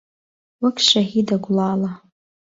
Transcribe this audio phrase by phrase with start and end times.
[0.61, 1.91] وەک شەهیدە گوڵاڵە